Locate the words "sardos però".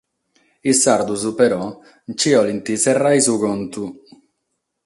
0.85-1.61